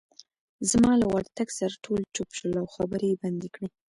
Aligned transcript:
زما 0.69 0.91
له 1.01 1.05
ورتګ 1.13 1.47
سره 1.59 1.75
ټول 1.85 1.99
چوپ 2.15 2.29
شول، 2.37 2.53
او 2.61 2.67
خبرې 2.75 3.07
يې 3.11 3.19
بندې 3.21 3.49
کړې. 3.55 3.67